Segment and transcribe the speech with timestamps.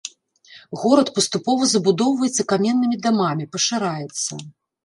[0.83, 4.31] Горад паступова забудоўваецца каменнымі дамамі, пашыраецца.